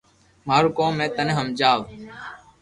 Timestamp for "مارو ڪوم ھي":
0.47-1.07